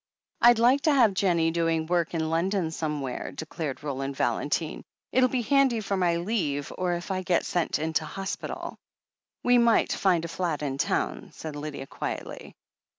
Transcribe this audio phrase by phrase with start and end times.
[0.41, 4.81] "I'd like to have Jennie doing work in London some where," declared Roland Valentine.
[5.11, 8.77] "It'll be handy for my leave, or if I get sent into hospital."
[9.43, 12.55] "We might find a flat in town," said Lydia quietly.